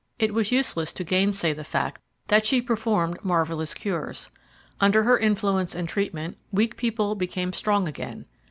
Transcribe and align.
It 0.17 0.33
was 0.33 0.51
useless 0.51 0.93
to 0.93 1.03
gainsay 1.03 1.53
the 1.53 1.63
fact 1.63 2.01
that 2.29 2.43
she 2.43 2.59
performed 2.59 3.19
marvellous 3.23 3.75
cures. 3.75 4.31
Under 4.79 5.03
her 5.03 5.15
influence 5.19 5.75
and 5.75 5.87
treatment 5.87 6.37
weak 6.51 6.75
people 6.75 7.13
became 7.13 7.53
strong 7.53 7.87
again. 7.87 8.25